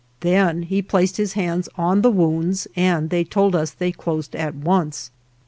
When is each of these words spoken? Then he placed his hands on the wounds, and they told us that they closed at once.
Then 0.21 0.63
he 0.63 0.81
placed 0.81 1.17
his 1.17 1.33
hands 1.33 1.69
on 1.77 2.01
the 2.01 2.09
wounds, 2.09 2.67
and 2.75 3.11
they 3.11 3.23
told 3.23 3.55
us 3.55 3.69
that 3.69 3.77
they 3.77 3.91
closed 3.91 4.35
at 4.35 4.55
once. 4.55 5.11